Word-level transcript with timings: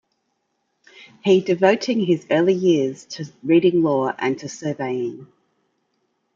He 1.23 1.41
devoting 1.41 1.99
his 2.03 2.25
early 2.31 2.55
years 2.55 3.05
to 3.05 3.25
reading 3.43 3.83
law 3.83 4.11
and 4.17 4.39
to 4.39 4.49
surveying. 4.49 5.27